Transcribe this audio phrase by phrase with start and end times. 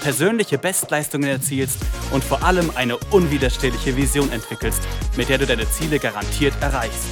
[0.00, 4.82] persönliche Bestleistungen erzielst und vor allem eine unwiderstehliche Vision entwickelst,
[5.16, 7.08] mit der du deine Ziele garantiert erreichst.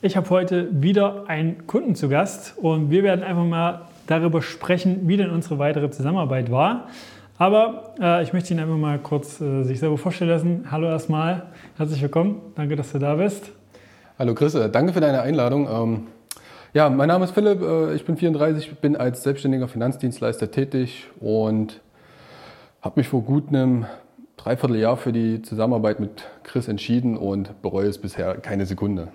[0.00, 5.08] Ich habe heute wieder einen Kunden zu Gast und wir werden einfach mal darüber sprechen,
[5.08, 6.88] wie denn unsere weitere Zusammenarbeit war.
[7.36, 10.66] Aber äh, ich möchte ihn einfach mal kurz äh, sich selber vorstellen lassen.
[10.70, 12.40] Hallo erstmal, herzlich willkommen.
[12.54, 13.50] Danke, dass du da bist.
[14.18, 15.68] Hallo Chris, äh, danke für deine Einladung.
[15.68, 16.06] Ähm,
[16.74, 21.80] ja, mein Name ist Philipp, äh, ich bin 34, bin als selbstständiger Finanzdienstleister tätig und
[22.82, 23.86] habe mich vor gut einem
[24.36, 29.08] Dreivierteljahr für die Zusammenarbeit mit Chris entschieden und bereue es bisher keine Sekunde.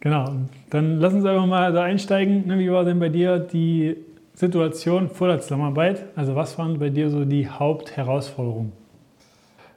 [0.00, 0.32] Genau,
[0.70, 2.46] dann lass uns einfach mal da einsteigen.
[2.46, 3.96] Ne, wie war denn bei dir die
[4.34, 6.04] Situation vor der Zusammenarbeit?
[6.16, 8.72] Also was waren bei dir so die Hauptherausforderungen?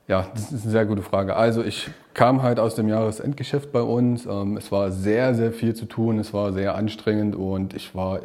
[0.07, 1.35] Ja, das ist eine sehr gute Frage.
[1.35, 4.25] Also ich kam halt aus dem Jahresendgeschäft bei uns.
[4.25, 6.17] Ähm, es war sehr, sehr viel zu tun.
[6.19, 8.21] Es war sehr anstrengend und ich war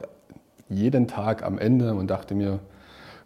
[0.68, 2.60] jeden Tag am Ende und dachte mir,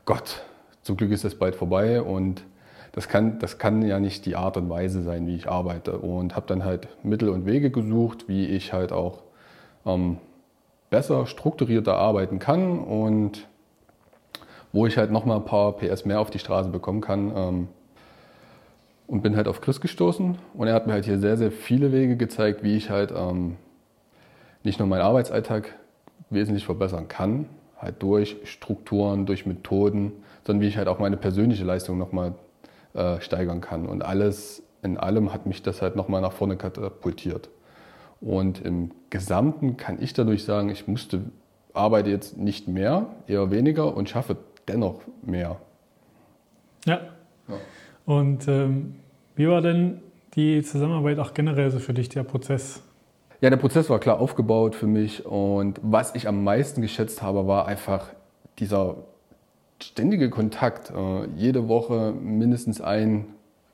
[0.07, 0.43] Gott,
[0.81, 2.45] zum Glück ist das bald vorbei und
[2.93, 5.99] das kann, das kann ja nicht die Art und Weise sein, wie ich arbeite.
[5.99, 9.19] Und habe dann halt Mittel und Wege gesucht, wie ich halt auch
[9.85, 10.17] ähm,
[10.89, 13.47] besser strukturierter arbeiten kann und
[14.73, 17.33] wo ich halt nochmal ein paar PS mehr auf die Straße bekommen kann.
[17.37, 17.69] Ähm,
[19.07, 21.93] und bin halt auf Chris gestoßen und er hat mir halt hier sehr, sehr viele
[21.93, 23.57] Wege gezeigt, wie ich halt ähm,
[24.65, 25.75] nicht nur meinen Arbeitsalltag
[26.31, 27.47] wesentlich verbessern kann,
[27.79, 30.13] halt durch Strukturen, durch Methoden,
[30.45, 32.35] sondern wie ich halt auch meine persönliche Leistung nochmal
[32.95, 33.87] äh, steigern kann.
[33.87, 37.49] Und alles in allem hat mich das halt nochmal nach vorne katapultiert.
[38.21, 41.21] Und im Gesamten kann ich dadurch sagen, ich musste,
[41.75, 45.61] arbeite jetzt nicht mehr, eher weniger und schaffe dennoch mehr.
[46.87, 47.01] Ja,
[48.07, 48.95] und ähm,
[49.35, 50.01] wie war denn
[50.35, 52.83] die Zusammenarbeit auch generell so für dich, der Prozess?
[53.43, 57.47] Ja, der Prozess war klar aufgebaut für mich und was ich am meisten geschätzt habe,
[57.47, 58.09] war einfach
[58.59, 58.97] dieser
[59.83, 60.91] ständige Kontakt.
[60.91, 63.27] Äh, jede Woche mindestens ein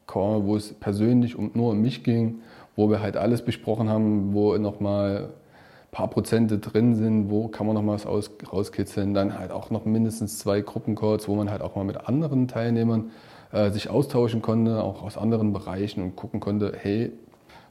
[0.07, 2.41] Call, wo es persönlich und nur um mich ging,
[2.75, 7.67] wo wir halt alles besprochen haben, wo nochmal ein paar Prozente drin sind, wo kann
[7.67, 9.15] man noch mal was aus, rauskitzeln.
[9.15, 13.11] Dann halt auch noch mindestens zwei Gruppencalls, wo man halt auch mal mit anderen Teilnehmern
[13.53, 17.13] äh, sich austauschen konnte, auch aus anderen Bereichen und gucken konnte, hey,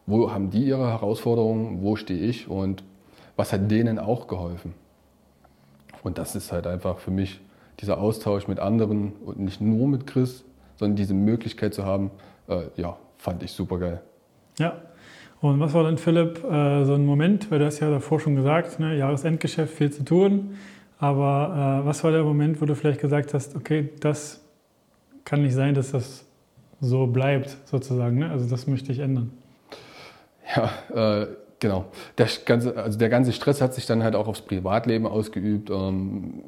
[0.06, 2.84] wo haben die ihre Herausforderungen, wo stehe ich und
[3.36, 4.74] was hat denen auch geholfen.
[6.04, 7.40] Und das ist halt einfach für mich
[7.80, 10.44] dieser Austausch mit anderen und nicht nur mit Chris,
[10.78, 12.12] sondern diese Möglichkeit zu haben,
[12.48, 14.02] äh, ja, fand ich super geil.
[14.60, 14.82] Ja.
[15.42, 18.36] Und was war dann, Philipp, äh, so ein Moment, weil du hast ja davor schon
[18.36, 20.56] gesagt, ne, Jahresendgeschäft, viel zu tun.
[21.00, 24.41] Aber äh, was war der Moment, wo du vielleicht gesagt hast, okay, das
[25.26, 26.26] kann nicht sein, dass das
[26.80, 28.20] so bleibt, sozusagen.
[28.20, 28.30] Ne?
[28.30, 29.32] Also das möchte ich ändern.
[30.56, 31.28] Ja, äh,
[31.60, 31.86] genau.
[32.18, 35.70] Der ganze, also der ganze Stress hat sich dann halt auch aufs Privatleben ausgeübt.
[35.70, 36.44] Ähm,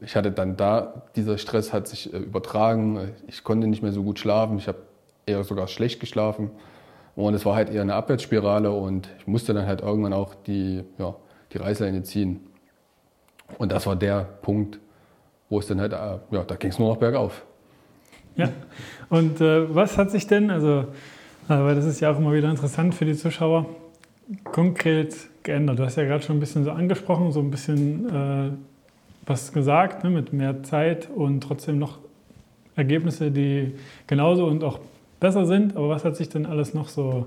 [0.00, 3.12] ich hatte dann da, dieser Stress hat sich äh, übertragen.
[3.28, 4.58] Ich konnte nicht mehr so gut schlafen.
[4.58, 4.78] Ich habe
[5.26, 6.50] eher sogar schlecht geschlafen.
[7.14, 10.82] Und es war halt eher eine Abwärtsspirale und ich musste dann halt irgendwann auch die,
[10.98, 11.14] ja,
[11.52, 12.40] die Reißleine ziehen.
[13.58, 14.80] Und das war der Punkt,
[15.50, 17.44] wo es dann halt, äh, ja, da ging es nur noch bergauf.
[18.36, 18.48] Ja,
[19.10, 20.86] und äh, was hat sich denn, also,
[21.48, 23.66] weil das ist ja auch immer wieder interessant für die Zuschauer,
[24.44, 25.78] konkret geändert?
[25.78, 28.50] Du hast ja gerade schon ein bisschen so angesprochen, so ein bisschen äh,
[29.26, 31.98] was gesagt, ne, mit mehr Zeit und trotzdem noch
[32.74, 33.74] Ergebnisse, die
[34.06, 34.80] genauso und auch
[35.20, 35.76] besser sind.
[35.76, 37.26] Aber was hat sich denn alles noch so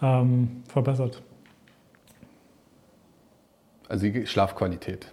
[0.00, 1.22] ähm, verbessert?
[3.88, 5.10] Also die Schlafqualität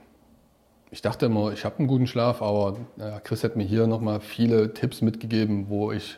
[0.96, 4.22] ich dachte immer, ich habe einen guten Schlaf, aber ja, Chris hat mir hier nochmal
[4.22, 6.18] viele Tipps mitgegeben, wo ich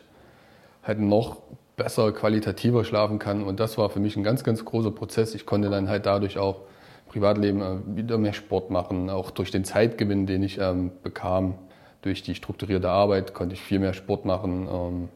[0.84, 1.38] halt noch
[1.76, 3.42] besser, qualitativer schlafen kann.
[3.42, 5.34] Und das war für mich ein ganz, ganz großer Prozess.
[5.34, 6.60] Ich konnte dann halt dadurch auch
[7.08, 11.54] Privatleben äh, wieder mehr Sport machen, auch durch den Zeitgewinn, den ich ähm, bekam,
[12.02, 14.68] durch die strukturierte Arbeit konnte ich viel mehr Sport machen.
[14.70, 15.08] Ähm,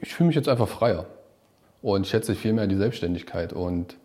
[0.00, 1.06] ich fühle mich jetzt einfach freier
[1.82, 3.52] und schätze viel mehr die Selbstständigkeit.
[3.52, 3.96] Und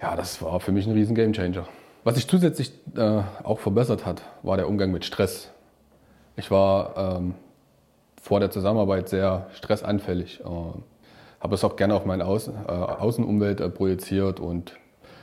[0.00, 1.68] ja, das war für mich ein riesen Gamechanger.
[2.06, 5.50] Was sich zusätzlich äh, auch verbessert hat, war der Umgang mit Stress.
[6.36, 7.34] Ich war ähm,
[8.22, 10.44] vor der Zusammenarbeit sehr stressanfällig, äh,
[11.40, 14.76] habe es auch gerne auf meine Außen, äh, Außenumwelt äh, projiziert und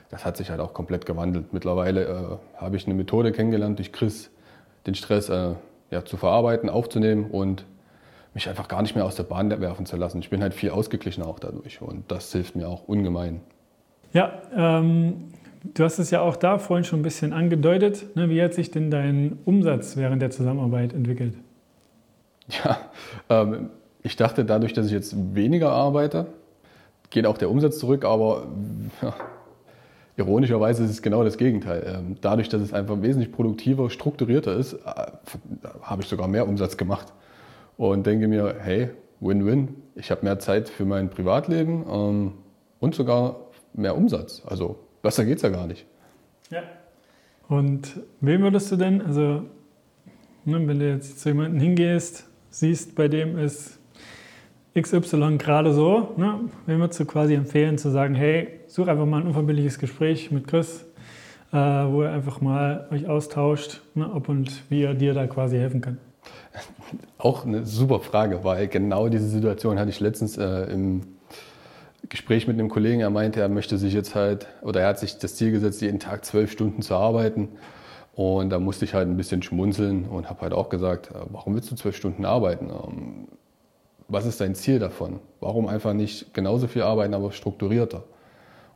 [0.09, 1.53] das hat sich halt auch komplett gewandelt.
[1.53, 4.29] Mittlerweile äh, habe ich eine Methode kennengelernt durch Chris,
[4.85, 5.53] den Stress äh,
[5.89, 7.63] ja, zu verarbeiten, aufzunehmen und
[8.33, 10.19] mich einfach gar nicht mehr aus der Bahn werfen zu lassen.
[10.19, 13.39] Ich bin halt viel ausgeglichener auch dadurch und das hilft mir auch ungemein.
[14.11, 15.29] Ja, ähm,
[15.63, 18.15] du hast es ja auch da vorhin schon ein bisschen angedeutet.
[18.15, 18.29] Ne?
[18.29, 21.35] Wie hat sich denn dein Umsatz während der Zusammenarbeit entwickelt?
[22.49, 22.77] Ja,
[23.29, 23.69] ähm,
[24.01, 26.27] ich dachte, dadurch, dass ich jetzt weniger arbeite,
[27.09, 28.47] geht auch der Umsatz zurück, aber
[29.01, 29.13] ja,
[30.17, 31.83] ironischerweise ist es genau das Gegenteil.
[31.87, 34.77] Ähm, dadurch, dass es einfach wesentlich produktiver, strukturierter ist, äh,
[35.81, 37.13] habe ich sogar mehr Umsatz gemacht
[37.77, 38.89] und denke mir, hey,
[39.21, 42.33] Win-Win, ich habe mehr Zeit für mein Privatleben ähm,
[42.79, 43.37] und sogar
[43.73, 44.43] mehr Umsatz.
[44.45, 45.85] Also besser geht es ja gar nicht.
[46.49, 46.63] Ja.
[47.47, 49.43] Und wem würdest du denn, also
[50.45, 53.79] ne, wenn du jetzt zu jemandem hingehst, siehst, bei dem ist
[54.79, 59.21] XY gerade so, ne, wem würdest du quasi empfehlen zu sagen, hey, such einfach mal
[59.21, 60.85] ein unverbindliches Gespräch mit Chris,
[61.51, 65.57] äh, wo ihr einfach mal euch austauscht, ne, ob und wie er dir da quasi
[65.57, 65.99] helfen kann.
[67.17, 71.01] Auch eine super Frage, weil genau diese Situation hatte ich letztens äh, im
[72.09, 73.01] Gespräch mit einem Kollegen.
[73.01, 75.99] Er meinte, er möchte sich jetzt halt, oder er hat sich das Ziel gesetzt, jeden
[75.99, 77.49] Tag zwölf Stunden zu arbeiten.
[78.13, 81.55] Und da musste ich halt ein bisschen schmunzeln und habe halt auch gesagt, äh, warum
[81.55, 82.69] willst du zwölf Stunden arbeiten?
[82.69, 83.27] Ähm,
[84.07, 85.19] was ist dein Ziel davon?
[85.39, 88.03] Warum einfach nicht genauso viel arbeiten, aber strukturierter?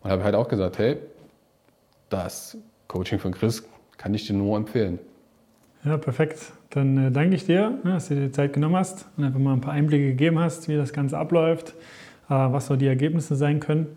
[0.01, 0.97] Und habe halt auch gesagt, hey,
[2.09, 2.57] das
[2.87, 3.63] Coaching von Chris
[3.97, 4.99] kann ich dir nur empfehlen.
[5.83, 6.51] Ja, perfekt.
[6.71, 9.39] Dann äh, danke ich dir, ne, dass du dir die Zeit genommen hast und einfach
[9.39, 11.75] mal ein paar Einblicke gegeben hast, wie das Ganze abläuft,
[12.35, 13.87] was so die Ergebnisse sein können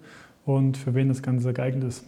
[0.44, 2.04] und für wen das Ganze geeignet ist.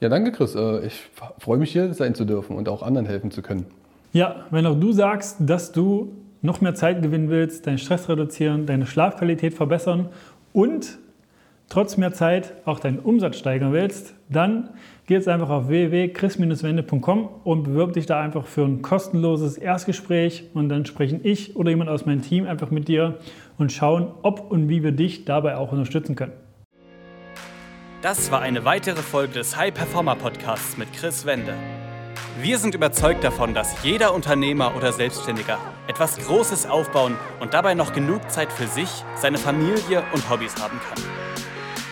[0.00, 0.54] Ja, danke Chris.
[0.54, 1.00] Äh, ich
[1.38, 3.66] freue mich hier sein zu dürfen und auch anderen helfen zu können.
[4.12, 6.12] Ja, wenn auch du sagst, dass du
[6.42, 10.08] noch mehr Zeit gewinnen willst, deinen Stress reduzieren, deine Schlafqualität verbessern
[10.52, 10.98] und
[11.72, 14.70] trotz mehr Zeit auch deinen Umsatz steigern willst, dann
[15.06, 20.68] geh jetzt einfach auf www.chris-wende.com und bewirb dich da einfach für ein kostenloses Erstgespräch und
[20.68, 23.18] dann sprechen ich oder jemand aus meinem Team einfach mit dir
[23.56, 26.32] und schauen, ob und wie wir dich dabei auch unterstützen können.
[28.02, 31.54] Das war eine weitere Folge des High Performer Podcasts mit Chris Wende.
[32.42, 37.94] Wir sind überzeugt davon, dass jeder Unternehmer oder Selbstständiger etwas Großes aufbauen und dabei noch
[37.94, 41.31] genug Zeit für sich, seine Familie und Hobbys haben kann.